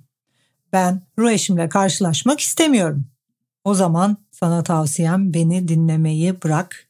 Ben 0.73 1.01
ruh 1.19 1.31
eşimle 1.31 1.69
karşılaşmak 1.69 2.39
istemiyorum. 2.39 3.05
O 3.63 3.73
zaman 3.73 4.17
sana 4.31 4.63
tavsiyem 4.63 5.33
beni 5.33 5.67
dinlemeyi 5.67 6.41
bırak 6.43 6.88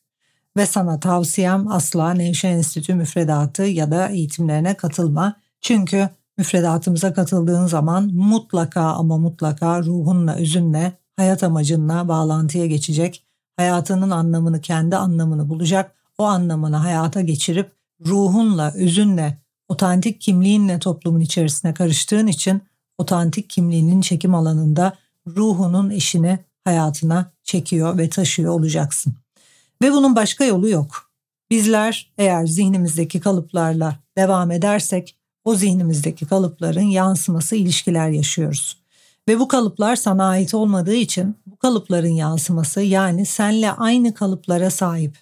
ve 0.58 0.65
sana 0.65 1.00
tavsiyem 1.00 1.72
asla 1.72 2.13
Nevşehir 2.13 2.53
Enstitü 2.53 2.96
müfredatı 2.96 3.63
ya 3.63 3.91
da 3.91 4.08
eğitimlerine 4.08 4.74
katılma. 4.74 5.36
Çünkü 5.62 6.10
müfredatımıza 6.38 7.13
katıldığın 7.13 7.68
zaman 7.68 8.13
mutlaka 8.13 8.82
ama 8.82 9.18
mutlaka 9.18 9.84
ruhunla, 9.84 10.36
özünle, 10.36 10.94
hayat 11.15 11.44
amacınla 11.44 12.08
bağlantıya 12.08 12.65
geçecek. 12.65 13.25
Hayatının 13.58 14.10
anlamını, 14.10 14.62
kendi 14.62 14.96
anlamını 14.96 15.50
bulacak. 15.50 15.96
O 16.18 16.24
anlamını 16.24 16.75
hayata 16.75 17.22
geçirip 17.22 17.72
ruhunla, 18.06 18.74
özünle, 18.75 19.38
otantik 19.68 20.22
kimliğinle 20.22 20.79
toplumun 20.79 21.20
içerisine 21.20 21.74
karıştığın 21.74 22.27
için 22.27 22.62
otantik 22.98 23.50
kimliğinin 23.50 24.01
çekim 24.01 24.36
alanında 24.36 24.94
ruhunun 25.27 25.89
eşini 25.89 26.39
hayatına 26.63 27.32
çekiyor 27.44 27.98
ve 27.98 28.10
taşıyor 28.10 28.53
olacaksın. 28.53 29.13
Ve 29.81 29.91
bunun 29.91 30.15
başka 30.15 30.45
yolu 30.45 30.69
yok. 30.69 31.12
Bizler 31.51 32.12
eğer 32.17 32.45
zihnimizdeki 32.45 33.19
kalıplarla 33.19 34.00
devam 34.17 34.51
edersek 34.51 35.15
o 35.45 35.55
zihnimizdeki 35.55 36.25
kalıpların 36.25 36.81
yansıması 36.81 37.55
ilişkiler 37.55 38.09
yaşıyoruz. 38.09 38.77
Ve 39.27 39.39
bu 39.39 39.48
kalıplar 39.48 39.95
sana 39.95 40.29
ait 40.29 40.53
olmadığı 40.53 40.95
için 40.95 41.36
bu 41.45 41.57
kalıpların 41.57 42.07
yansıması 42.07 42.81
yani 42.81 43.25
senle 43.25 43.71
aynı 43.71 44.13
kalıplara 44.13 44.69
sahip, 44.69 45.17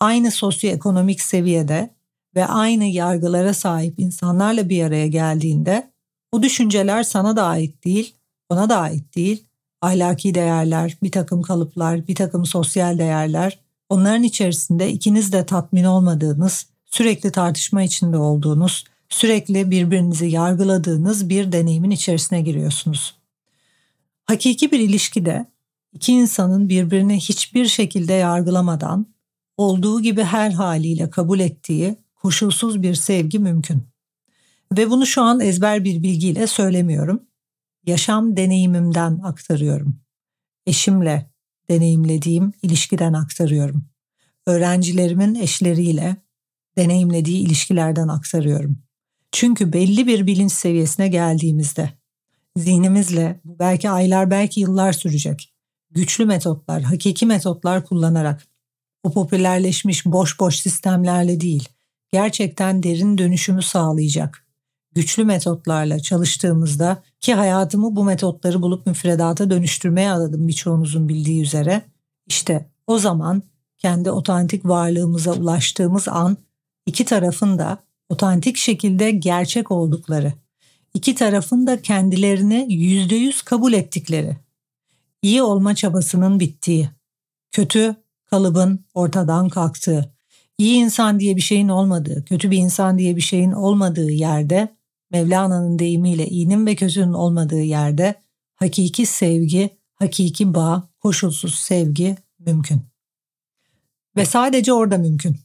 aynı 0.00 0.30
sosyoekonomik 0.30 1.20
seviyede 1.20 1.94
ve 2.36 2.46
aynı 2.46 2.84
yargılara 2.84 3.54
sahip 3.54 3.98
insanlarla 3.98 4.68
bir 4.68 4.84
araya 4.84 5.06
geldiğinde 5.06 5.90
o 6.32 6.42
düşünceler 6.42 7.02
sana 7.02 7.36
da 7.36 7.44
ait 7.46 7.84
değil, 7.84 8.14
ona 8.48 8.68
da 8.68 8.80
ait 8.80 9.16
değil. 9.16 9.44
Ahlaki 9.80 10.34
değerler, 10.34 10.96
bir 11.02 11.12
takım 11.12 11.42
kalıplar, 11.42 12.08
bir 12.08 12.14
takım 12.14 12.46
sosyal 12.46 12.98
değerler 12.98 13.63
Onların 13.88 14.22
içerisinde 14.22 14.92
ikiniz 14.92 15.32
de 15.32 15.46
tatmin 15.46 15.84
olmadığınız, 15.84 16.66
sürekli 16.86 17.32
tartışma 17.32 17.82
içinde 17.82 18.16
olduğunuz, 18.16 18.84
sürekli 19.08 19.70
birbirinizi 19.70 20.26
yargıladığınız 20.26 21.28
bir 21.28 21.52
deneyimin 21.52 21.90
içerisine 21.90 22.40
giriyorsunuz. 22.40 23.16
Hakiki 24.24 24.70
bir 24.70 24.80
ilişkide 24.80 25.46
iki 25.92 26.12
insanın 26.12 26.68
birbirini 26.68 27.16
hiçbir 27.16 27.66
şekilde 27.66 28.12
yargılamadan 28.12 29.06
olduğu 29.56 30.02
gibi 30.02 30.22
her 30.22 30.50
haliyle 30.50 31.10
kabul 31.10 31.40
ettiği 31.40 31.96
koşulsuz 32.14 32.82
bir 32.82 32.94
sevgi 32.94 33.38
mümkün. 33.38 33.82
Ve 34.76 34.90
bunu 34.90 35.06
şu 35.06 35.22
an 35.22 35.40
ezber 35.40 35.84
bir 35.84 36.02
bilgiyle 36.02 36.46
söylemiyorum. 36.46 37.22
Yaşam 37.86 38.36
deneyimimden 38.36 39.20
aktarıyorum. 39.24 40.00
Eşimle 40.66 41.30
deneyimlediğim 41.70 42.52
ilişkiden 42.62 43.12
aktarıyorum. 43.12 43.84
Öğrencilerimin 44.46 45.34
eşleriyle 45.34 46.16
deneyimlediği 46.78 47.46
ilişkilerden 47.46 48.08
aktarıyorum. 48.08 48.78
Çünkü 49.32 49.72
belli 49.72 50.06
bir 50.06 50.26
bilinç 50.26 50.52
seviyesine 50.52 51.08
geldiğimizde 51.08 51.90
zihnimizle 52.56 53.40
belki 53.44 53.90
aylar 53.90 54.30
belki 54.30 54.60
yıllar 54.60 54.92
sürecek 54.92 55.54
güçlü 55.94 56.26
metotlar, 56.26 56.82
hakiki 56.82 57.26
metotlar 57.26 57.84
kullanarak 57.84 58.46
o 59.02 59.12
popülerleşmiş 59.12 60.06
boş 60.06 60.40
boş 60.40 60.56
sistemlerle 60.56 61.40
değil, 61.40 61.68
gerçekten 62.12 62.82
derin 62.82 63.18
dönüşümü 63.18 63.62
sağlayacak 63.62 64.43
güçlü 64.94 65.24
metotlarla 65.24 65.98
çalıştığımızda 65.98 67.02
ki 67.20 67.34
hayatımı 67.34 67.96
bu 67.96 68.04
metotları 68.04 68.62
bulup 68.62 68.86
müfredata 68.86 69.50
dönüştürmeye 69.50 70.10
adadım 70.10 70.48
birçoğunuzun 70.48 71.08
bildiği 71.08 71.42
üzere. 71.42 71.82
İşte 72.26 72.70
o 72.86 72.98
zaman 72.98 73.42
kendi 73.78 74.10
otantik 74.10 74.64
varlığımıza 74.64 75.32
ulaştığımız 75.32 76.08
an 76.08 76.36
iki 76.86 77.04
tarafın 77.04 77.58
da 77.58 77.78
otantik 78.08 78.56
şekilde 78.56 79.10
gerçek 79.10 79.70
oldukları, 79.70 80.32
iki 80.94 81.14
tarafın 81.14 81.66
da 81.66 81.82
kendilerini 81.82 82.66
yüzde 82.68 83.14
yüz 83.14 83.42
kabul 83.42 83.72
ettikleri, 83.72 84.36
iyi 85.22 85.42
olma 85.42 85.74
çabasının 85.74 86.40
bittiği, 86.40 86.88
kötü 87.52 87.96
kalıbın 88.30 88.84
ortadan 88.94 89.48
kalktığı, 89.48 90.14
iyi 90.58 90.76
insan 90.76 91.20
diye 91.20 91.36
bir 91.36 91.40
şeyin 91.40 91.68
olmadığı, 91.68 92.24
kötü 92.24 92.50
bir 92.50 92.58
insan 92.58 92.98
diye 92.98 93.16
bir 93.16 93.20
şeyin 93.20 93.52
olmadığı 93.52 94.10
yerde 94.10 94.68
Mevlana'nın 95.14 95.78
deyimiyle 95.78 96.26
iyinin 96.26 96.66
ve 96.66 96.74
kötünün 96.74 97.12
olmadığı 97.12 97.62
yerde 97.62 98.14
hakiki 98.54 99.06
sevgi, 99.06 99.70
hakiki 99.94 100.54
bağ, 100.54 100.88
koşulsuz 101.00 101.54
sevgi 101.54 102.16
mümkün. 102.38 102.82
Ve 104.16 104.26
sadece 104.26 104.72
orada 104.72 104.98
mümkün. 104.98 105.36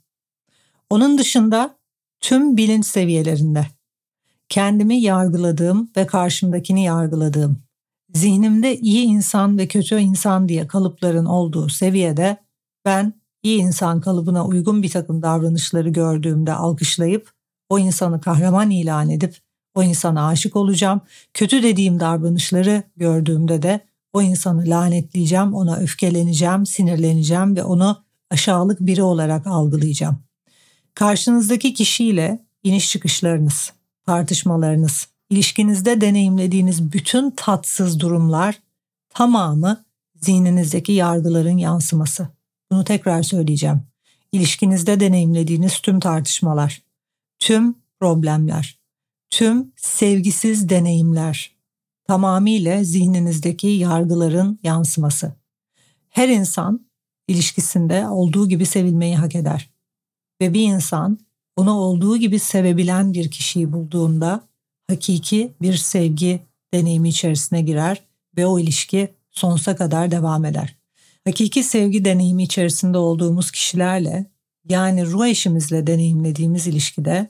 Onun 0.90 1.18
dışında 1.18 1.78
tüm 2.20 2.58
bilinç 2.58 2.86
seviyelerinde 2.86 3.68
kendimi 4.50 5.02
yargıladığım 5.02 5.92
ve 5.98 6.08
karşımdakini 6.08 6.84
yargıladığım, 6.84 7.64
zihnimde 8.14 8.78
iyi 8.78 9.06
insan 9.06 9.58
ve 9.58 9.68
kötü 9.68 10.00
insan 10.00 10.50
diye 10.50 10.68
kalıpların 10.68 11.26
olduğu 11.26 11.70
seviyede 11.70 12.38
ben 12.86 13.14
iyi 13.44 13.62
insan 13.62 14.02
kalıbına 14.02 14.46
uygun 14.46 14.84
bir 14.84 14.90
takım 14.90 15.22
davranışları 15.22 15.90
gördüğümde 15.90 16.54
alkışlayıp 16.54 17.32
o 17.70 17.80
insanı 17.80 18.22
kahraman 18.22 18.70
ilan 18.70 19.10
edip 19.10 19.49
o 19.76 19.84
insana 19.84 20.28
aşık 20.28 20.56
olacağım. 20.56 21.02
Kötü 21.34 21.64
dediğim 21.64 22.00
davranışları 22.00 22.84
gördüğümde 22.98 23.62
de 23.62 23.80
o 24.14 24.22
insanı 24.22 24.70
lanetleyeceğim, 24.70 25.54
ona 25.54 25.78
öfkeleneceğim, 25.78 26.66
sinirleneceğim 26.66 27.56
ve 27.56 27.64
onu 27.64 28.04
aşağılık 28.32 28.80
biri 28.80 29.04
olarak 29.04 29.48
algılayacağım. 29.48 30.18
Karşınızdaki 30.94 31.74
kişiyle 31.74 32.46
iniş 32.64 32.92
çıkışlarınız, 32.92 33.74
tartışmalarınız, 34.06 35.08
ilişkinizde 35.30 36.02
deneyimlediğiniz 36.02 36.92
bütün 36.92 37.32
tatsız 37.32 38.00
durumlar 38.00 38.60
tamamı 39.10 39.86
zihninizdeki 40.22 40.92
yargıların 40.92 41.58
yansıması. 41.58 42.28
Bunu 42.72 42.84
tekrar 42.84 43.24
söyleyeceğim. 43.24 43.82
İlişkinizde 44.32 45.00
deneyimlediğiniz 45.00 45.80
tüm 45.80 46.00
tartışmalar, 46.00 46.82
tüm 47.40 47.76
problemler, 48.00 48.79
tüm 49.30 49.72
sevgisiz 49.76 50.70
deneyimler 50.70 51.56
tamamıyla 52.08 52.84
zihninizdeki 52.84 53.68
yargıların 53.68 54.60
yansıması. 54.64 55.34
Her 56.10 56.30
insan 56.30 56.88
ilişkisinde 57.28 58.08
olduğu 58.08 58.50
gibi 58.50 58.66
sevilmeyi 58.66 59.16
hak 59.16 59.36
eder. 59.36 59.70
Ve 60.42 60.54
bir 60.54 60.62
insan 60.62 61.20
onu 61.56 61.74
olduğu 61.74 62.18
gibi 62.18 62.40
sevebilen 62.40 63.14
bir 63.14 63.32
kişiyi 63.32 63.72
bulduğunda 63.72 64.48
hakiki 64.88 65.54
bir 65.62 65.76
sevgi 65.76 66.42
deneyimi 66.74 67.10
içerisine 67.10 67.62
girer 67.62 68.04
ve 68.38 68.46
o 68.46 68.60
ilişki 68.60 69.14
sonsuza 69.32 69.76
kadar 69.76 70.12
devam 70.12 70.46
eder. 70.46 70.76
Hakiki 71.26 71.64
sevgi 71.64 72.06
deneyimi 72.06 72.44
içerisinde 72.44 72.98
olduğumuz 72.98 73.52
kişilerle 73.52 74.26
yani 74.70 75.06
ruh 75.06 75.26
eşimizle 75.26 75.88
deneyimlediğimiz 75.88 76.68
ilişkide 76.68 77.28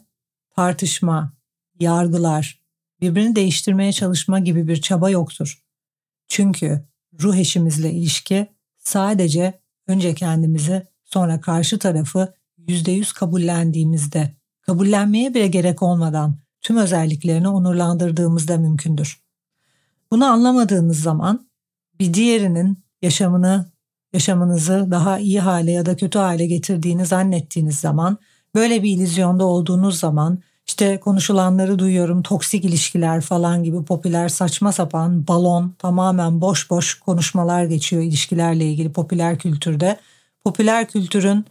tartışma, 0.55 1.33
yargılar, 1.79 2.59
birbirini 3.01 3.35
değiştirmeye 3.35 3.93
çalışma 3.93 4.39
gibi 4.39 4.67
bir 4.67 4.81
çaba 4.81 5.09
yoktur. 5.09 5.63
Çünkü 6.27 6.85
ruh 7.21 7.35
eşimizle 7.35 7.91
ilişki 7.91 8.47
sadece 8.77 9.59
önce 9.87 10.15
kendimizi 10.15 10.87
sonra 11.05 11.41
karşı 11.41 11.79
tarafı 11.79 12.33
yüzde 12.67 12.91
yüz 12.91 13.11
kabullendiğimizde, 13.11 14.33
kabullenmeye 14.61 15.33
bile 15.33 15.47
gerek 15.47 15.83
olmadan 15.83 16.37
tüm 16.61 16.77
özelliklerini 16.77 17.47
onurlandırdığımızda 17.47 18.57
mümkündür. 18.57 19.21
Bunu 20.11 20.25
anlamadığınız 20.25 21.01
zaman 21.01 21.49
bir 21.99 22.13
diğerinin 22.13 22.77
yaşamını, 23.01 23.71
yaşamınızı 24.13 24.87
daha 24.91 25.19
iyi 25.19 25.39
hale 25.39 25.71
ya 25.71 25.85
da 25.85 25.95
kötü 25.95 26.19
hale 26.19 26.45
getirdiğini 26.45 27.05
zannettiğiniz 27.05 27.79
zaman, 27.79 28.17
böyle 28.55 28.83
bir 28.83 28.91
ilizyonda 28.91 29.45
olduğunuz 29.45 29.99
zaman 29.99 30.39
işte 30.69 30.99
konuşulanları 30.99 31.79
duyuyorum 31.79 32.23
toksik 32.23 32.65
ilişkiler 32.65 33.21
falan 33.21 33.63
gibi 33.63 33.83
popüler 33.85 34.29
saçma 34.29 34.71
sapan 34.71 35.27
balon 35.27 35.75
tamamen 35.77 36.41
boş 36.41 36.69
boş 36.69 36.99
konuşmalar 36.99 37.63
geçiyor 37.63 38.03
ilişkilerle 38.03 38.65
ilgili 38.65 38.91
popüler 38.91 39.39
kültürde. 39.39 39.99
Popüler 40.43 40.87
kültürün 40.87 41.45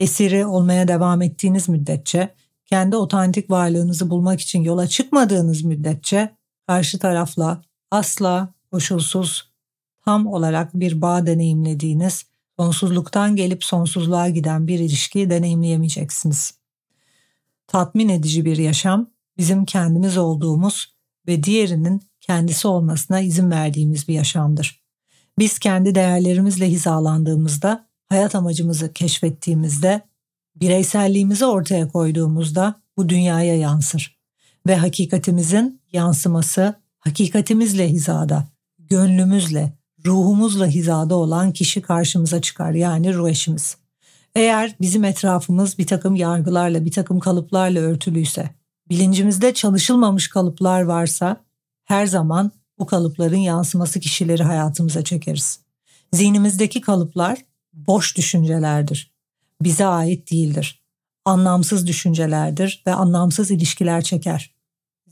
esiri 0.00 0.46
olmaya 0.46 0.88
devam 0.88 1.22
ettiğiniz 1.22 1.68
müddetçe 1.68 2.34
kendi 2.66 2.96
otantik 2.96 3.50
varlığınızı 3.50 4.10
bulmak 4.10 4.40
için 4.40 4.62
yola 4.62 4.86
çıkmadığınız 4.86 5.62
müddetçe 5.62 6.34
karşı 6.66 6.98
tarafla 6.98 7.62
asla 7.90 8.48
koşulsuz 8.72 9.50
tam 10.04 10.26
olarak 10.26 10.74
bir 10.74 11.02
bağ 11.02 11.26
deneyimlediğiniz 11.26 12.26
sonsuzluktan 12.56 13.36
gelip 13.36 13.64
sonsuzluğa 13.64 14.28
giden 14.28 14.66
bir 14.66 14.78
ilişkiyi 14.78 15.30
deneyimleyemeyeceksiniz 15.30 16.65
tatmin 17.66 18.08
edici 18.08 18.44
bir 18.44 18.56
yaşam 18.56 19.10
bizim 19.38 19.64
kendimiz 19.64 20.16
olduğumuz 20.16 20.96
ve 21.26 21.42
diğerinin 21.42 22.02
kendisi 22.20 22.68
olmasına 22.68 23.20
izin 23.20 23.50
verdiğimiz 23.50 24.08
bir 24.08 24.14
yaşamdır. 24.14 24.82
Biz 25.38 25.58
kendi 25.58 25.94
değerlerimizle 25.94 26.70
hizalandığımızda, 26.70 27.86
hayat 28.06 28.34
amacımızı 28.34 28.92
keşfettiğimizde, 28.92 30.02
bireyselliğimizi 30.56 31.46
ortaya 31.46 31.88
koyduğumuzda 31.88 32.82
bu 32.96 33.08
dünyaya 33.08 33.56
yansır. 33.56 34.16
Ve 34.66 34.76
hakikatimizin 34.76 35.80
yansıması 35.92 36.74
hakikatimizle 36.98 37.88
hizada, 37.88 38.48
gönlümüzle, 38.78 39.72
ruhumuzla 40.06 40.66
hizada 40.66 41.14
olan 41.14 41.52
kişi 41.52 41.82
karşımıza 41.82 42.40
çıkar 42.40 42.72
yani 42.72 43.14
ruh 43.14 43.28
eşimiz. 43.28 43.76
Eğer 44.36 44.76
bizim 44.80 45.04
etrafımız 45.04 45.78
bir 45.78 45.86
takım 45.86 46.16
yargılarla, 46.16 46.84
bir 46.84 46.90
takım 46.90 47.20
kalıplarla 47.20 47.80
örtülüyse, 47.80 48.50
bilincimizde 48.88 49.54
çalışılmamış 49.54 50.28
kalıplar 50.28 50.82
varsa 50.82 51.44
her 51.84 52.06
zaman 52.06 52.50
bu 52.78 52.86
kalıpların 52.86 53.36
yansıması 53.36 54.00
kişileri 54.00 54.42
hayatımıza 54.42 55.04
çekeriz. 55.04 55.60
Zihnimizdeki 56.12 56.80
kalıplar 56.80 57.38
boş 57.72 58.16
düşüncelerdir. 58.16 59.12
Bize 59.62 59.86
ait 59.86 60.30
değildir. 60.30 60.82
Anlamsız 61.24 61.86
düşüncelerdir 61.86 62.82
ve 62.86 62.94
anlamsız 62.94 63.50
ilişkiler 63.50 64.02
çeker. 64.02 64.54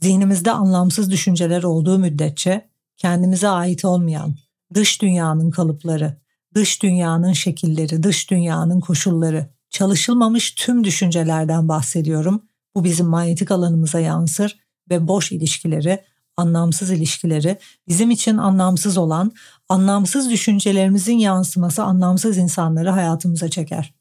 Zihnimizde 0.01 0.51
anlamsız 0.51 1.11
düşünceler 1.11 1.63
olduğu 1.63 1.99
müddetçe 1.99 2.69
kendimize 2.97 3.49
ait 3.49 3.85
olmayan 3.85 4.35
dış 4.73 5.01
dünyanın 5.01 5.51
kalıpları, 5.51 6.17
dış 6.55 6.83
dünyanın 6.83 7.33
şekilleri, 7.33 8.03
dış 8.03 8.31
dünyanın 8.31 8.79
koşulları, 8.79 9.49
çalışılmamış 9.69 10.51
tüm 10.51 10.83
düşüncelerden 10.83 11.69
bahsediyorum. 11.69 12.43
Bu 12.75 12.83
bizim 12.83 13.05
manyetik 13.05 13.51
alanımıza 13.51 13.99
yansır 13.99 14.57
ve 14.89 15.07
boş 15.07 15.31
ilişkileri, 15.31 16.03
anlamsız 16.37 16.91
ilişkileri, 16.91 17.57
bizim 17.87 18.11
için 18.11 18.37
anlamsız 18.37 18.97
olan, 18.97 19.31
anlamsız 19.69 20.29
düşüncelerimizin 20.29 21.17
yansıması 21.17 21.83
anlamsız 21.83 22.37
insanları 22.37 22.89
hayatımıza 22.89 23.49
çeker. 23.49 23.93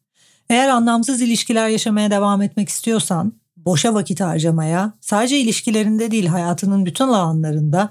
Eğer 0.50 0.68
anlamsız 0.68 1.20
ilişkiler 1.20 1.68
yaşamaya 1.68 2.10
devam 2.10 2.42
etmek 2.42 2.68
istiyorsan, 2.68 3.32
boşa 3.56 3.94
vakit 3.94 4.20
harcamaya, 4.20 4.92
sadece 5.00 5.38
ilişkilerinde 5.38 6.10
değil 6.10 6.26
hayatının 6.26 6.86
bütün 6.86 7.08
alanlarında 7.08 7.90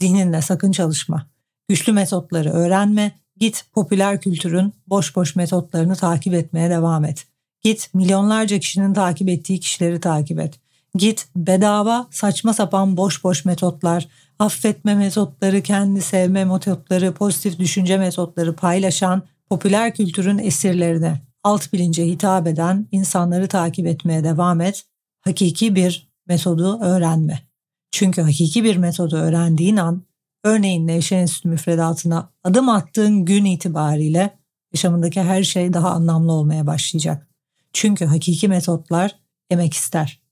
zihninle 0.00 0.42
sakın 0.42 0.72
çalışma. 0.72 1.26
Güçlü 1.68 1.92
metotları 1.92 2.50
öğrenme, 2.50 3.21
Git 3.42 3.64
popüler 3.72 4.20
kültürün 4.20 4.72
boş 4.86 5.16
boş 5.16 5.36
metotlarını 5.36 5.96
takip 5.96 6.34
etmeye 6.34 6.70
devam 6.70 7.04
et. 7.04 7.26
Git 7.62 7.94
milyonlarca 7.94 8.58
kişinin 8.58 8.94
takip 8.94 9.28
ettiği 9.28 9.60
kişileri 9.60 10.00
takip 10.00 10.40
et. 10.40 10.60
Git 10.94 11.28
bedava 11.36 12.06
saçma 12.10 12.54
sapan 12.54 12.96
boş 12.96 13.24
boş 13.24 13.44
metotlar, 13.44 14.08
affetme 14.38 14.94
metotları, 14.94 15.62
kendi 15.62 16.02
sevme 16.02 16.44
metotları, 16.44 17.12
pozitif 17.14 17.58
düşünce 17.58 17.98
metotları 17.98 18.56
paylaşan 18.56 19.22
popüler 19.48 19.94
kültürün 19.94 20.38
esirlerine, 20.38 21.20
alt 21.44 21.72
bilince 21.72 22.06
hitap 22.06 22.46
eden 22.46 22.86
insanları 22.92 23.48
takip 23.48 23.86
etmeye 23.86 24.24
devam 24.24 24.60
et. 24.60 24.84
Hakiki 25.20 25.74
bir 25.74 26.08
metodu 26.26 26.80
öğrenme. 26.80 27.42
Çünkü 27.90 28.22
hakiki 28.22 28.64
bir 28.64 28.76
metodu 28.76 29.16
öğrendiğin 29.16 29.76
an 29.76 30.02
Örneğin 30.44 30.86
Nevşehir 30.86 31.20
Enstitü 31.20 31.48
müfredatına 31.48 32.32
adım 32.44 32.68
attığın 32.68 33.24
gün 33.24 33.44
itibariyle 33.44 34.38
yaşamındaki 34.72 35.22
her 35.22 35.42
şey 35.42 35.72
daha 35.72 35.90
anlamlı 35.90 36.32
olmaya 36.32 36.66
başlayacak. 36.66 37.28
Çünkü 37.72 38.04
hakiki 38.04 38.48
metotlar 38.48 39.18
emek 39.50 39.74
ister. 39.74 40.22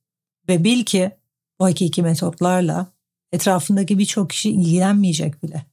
Ve 0.49 0.65
bil 0.65 0.85
ki 0.85 1.11
bu 1.61 1.65
hakiki 1.65 2.03
metotlarla 2.03 2.87
etrafındaki 3.33 3.99
birçok 3.99 4.31
kişi 4.31 4.51
ilgilenmeyecek 4.51 5.43
bile. 5.43 5.67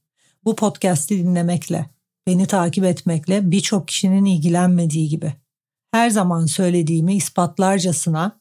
Bu 0.44 0.56
podcast'i 0.56 1.18
dinlemekle, 1.18 1.90
beni 2.26 2.46
takip 2.46 2.84
etmekle 2.84 3.50
birçok 3.50 3.88
kişinin 3.88 4.24
ilgilenmediği 4.24 5.08
gibi. 5.08 5.32
Her 5.92 6.10
zaman 6.10 6.46
söylediğimi 6.46 7.16
ispatlarcasına 7.16 8.40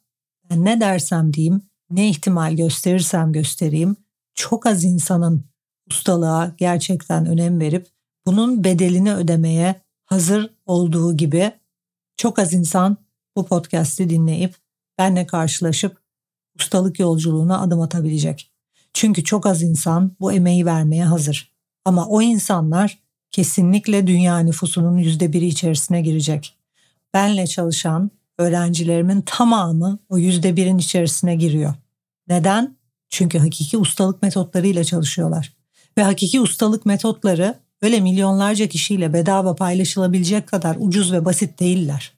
ben 0.49 0.65
ne 0.65 0.79
dersem 0.79 1.33
diyeyim, 1.33 1.61
ne 1.89 2.09
ihtimal 2.09 2.55
gösterirsem 2.55 3.33
göstereyim, 3.33 3.95
çok 4.35 4.65
az 4.65 4.83
insanın 4.83 5.45
ustalığa 5.89 6.51
gerçekten 6.57 7.25
önem 7.25 7.59
verip 7.59 7.87
bunun 8.25 8.63
bedelini 8.63 9.13
ödemeye 9.13 9.81
hazır 10.05 10.49
olduğu 10.65 11.17
gibi 11.17 11.51
çok 12.17 12.39
az 12.39 12.53
insan 12.53 12.97
bu 13.35 13.45
podcast'i 13.45 14.09
dinleyip 14.09 14.55
benle 14.97 15.25
karşılaşıp 15.25 15.97
ustalık 16.59 16.99
yolculuğuna 16.99 17.61
adım 17.61 17.81
atabilecek. 17.81 18.51
Çünkü 18.93 19.23
çok 19.23 19.45
az 19.45 19.61
insan 19.61 20.11
bu 20.19 20.33
emeği 20.33 20.65
vermeye 20.65 21.05
hazır. 21.05 21.51
Ama 21.85 22.07
o 22.07 22.21
insanlar 22.21 22.99
kesinlikle 23.31 24.07
dünya 24.07 24.39
nüfusunun 24.39 24.97
yüzde 24.97 25.33
biri 25.33 25.47
içerisine 25.47 26.01
girecek. 26.01 26.57
Benle 27.13 27.47
çalışan 27.47 28.11
öğrencilerimin 28.37 29.21
tamamı 29.21 29.99
o 30.09 30.17
yüzde 30.17 30.55
birin 30.55 30.77
içerisine 30.77 31.35
giriyor. 31.35 31.73
Neden? 32.27 32.77
Çünkü 33.09 33.39
hakiki 33.39 33.77
ustalık 33.77 34.21
metotlarıyla 34.21 34.83
çalışıyorlar. 34.83 35.56
Ve 35.97 36.03
hakiki 36.03 36.41
ustalık 36.41 36.85
metotları 36.85 37.59
öyle 37.81 37.99
milyonlarca 37.99 38.67
kişiyle 38.67 39.13
bedava 39.13 39.55
paylaşılabilecek 39.55 40.47
kadar 40.47 40.77
ucuz 40.79 41.13
ve 41.13 41.25
basit 41.25 41.59
değiller. 41.59 42.13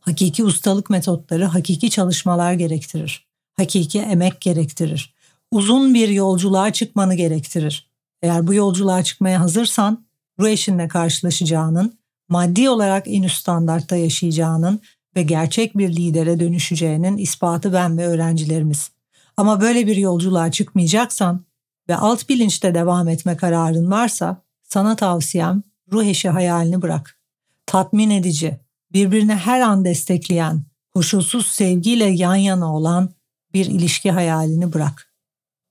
Hakiki 0.00 0.44
ustalık 0.44 0.90
metotları 0.90 1.44
hakiki 1.44 1.90
çalışmalar 1.90 2.52
gerektirir. 2.52 3.26
Hakiki 3.56 4.00
emek 4.00 4.40
gerektirir. 4.40 5.14
Uzun 5.50 5.94
bir 5.94 6.08
yolculuğa 6.08 6.72
çıkmanı 6.72 7.14
gerektirir. 7.14 7.90
Eğer 8.22 8.46
bu 8.46 8.54
yolculuğa 8.54 9.04
çıkmaya 9.04 9.40
hazırsan 9.40 10.04
ruh 10.40 10.48
eşinle 10.48 10.88
karşılaşacağının, 10.88 11.98
maddi 12.28 12.70
olarak 12.70 13.04
en 13.06 13.22
üst 13.22 13.36
standartta 13.36 13.96
yaşayacağının 13.96 14.80
ve 15.16 15.22
gerçek 15.22 15.78
bir 15.78 15.96
lidere 15.96 16.40
dönüşeceğinin 16.40 17.16
ispatı 17.16 17.72
ben 17.72 17.98
ve 17.98 18.06
öğrencilerimiz. 18.06 18.90
Ama 19.36 19.60
böyle 19.60 19.86
bir 19.86 19.96
yolculuğa 19.96 20.50
çıkmayacaksan 20.50 21.44
ve 21.88 21.96
alt 21.96 22.28
bilinçte 22.28 22.74
devam 22.74 23.08
etme 23.08 23.36
kararın 23.36 23.90
varsa 23.90 24.42
sana 24.62 24.96
tavsiyem 24.96 25.62
ruh 25.92 26.04
eşi 26.04 26.28
hayalini 26.28 26.82
bırak. 26.82 27.18
Tatmin 27.66 28.10
edici, 28.10 28.60
birbirini 28.92 29.34
her 29.34 29.60
an 29.60 29.84
destekleyen, 29.84 30.62
koşulsuz 30.94 31.46
sevgiyle 31.46 32.04
yan 32.04 32.34
yana 32.34 32.74
olan 32.74 33.10
bir 33.54 33.66
ilişki 33.66 34.10
hayalini 34.10 34.72
bırak. 34.72 35.12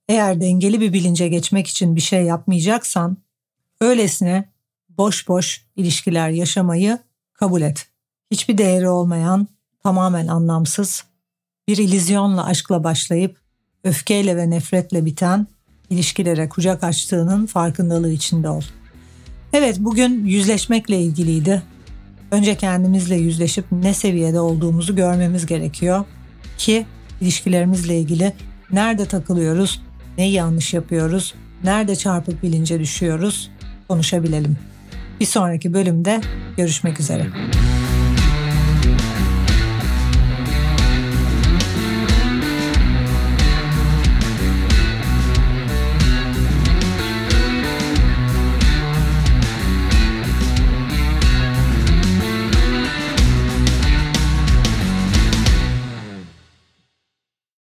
Eğer 0.10 0.42
dengeli 0.42 0.82
bir 0.82 0.94
bilince 0.94 1.28
geçmek 1.28 1.68
için 1.68 1.96
bir 1.96 2.02
şey 2.02 2.24
yapmayacaksan, 2.24 3.18
öylesine 3.82 4.54
boş 4.90 5.28
boş 5.28 5.66
ilişkiler 5.76 6.30
yaşamayı 6.30 7.00
kabul 7.34 7.62
et. 7.62 7.88
Hiçbir 8.32 8.58
değeri 8.58 8.90
olmayan, 8.90 9.48
tamamen 9.84 10.28
anlamsız, 10.28 11.04
bir 11.68 11.78
ilizyonla 11.78 12.46
aşkla 12.46 12.84
başlayıp 12.84 13.42
öfkeyle 13.84 14.38
ve 14.38 14.50
nefretle 14.50 15.06
biten 15.06 15.48
ilişkilere 15.94 16.50
kucak 16.50 16.84
açtığının 16.84 17.46
farkındalığı 17.46 18.12
içinde 18.12 18.50
ol. 18.50 18.62
Evet 19.54 19.80
bugün 19.80 20.26
yüzleşmekle 20.26 21.02
ilgiliydi. 21.02 21.64
Önce 22.32 22.56
kendimizle 22.56 23.16
yüzleşip 23.16 23.66
ne 23.72 23.94
seviyede 23.94 24.40
olduğumuzu 24.40 24.96
görmemiz 24.96 25.46
gerekiyor 25.46 26.06
ki 26.58 26.86
ilişkilerimizle 27.22 28.00
ilgili 28.00 28.34
nerede 28.72 29.06
takılıyoruz, 29.06 29.82
neyi 30.18 30.34
yanlış 30.34 30.74
yapıyoruz, 30.74 31.34
nerede 31.64 31.96
çarpık 31.96 32.44
bilince 32.44 32.80
düşüyoruz 32.80 33.52
konuşabilelim. 33.88 34.58
Bir 35.20 35.26
sonraki 35.26 35.74
bölümde 35.74 36.22
görüşmek 36.58 37.00
üzere. 37.00 37.28